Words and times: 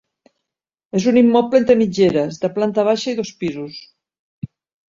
És 0.99 1.05
un 1.11 1.19
immoble 1.21 1.61
entre 1.63 1.75
mitgeres, 1.83 2.39
de 2.47 2.51
planta 2.57 2.89
baixa 2.91 3.15
i 3.15 3.21
dos 3.23 3.33
pisos. 3.45 3.79